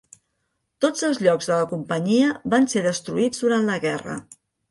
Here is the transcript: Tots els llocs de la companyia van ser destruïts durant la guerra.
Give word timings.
Tots 0.85 1.03
els 1.09 1.19
llocs 1.25 1.49
de 1.49 1.57
la 1.59 1.67
companyia 1.75 2.31
van 2.55 2.67
ser 2.73 2.83
destruïts 2.87 3.45
durant 3.47 3.71
la 3.73 3.79
guerra. 3.87 4.19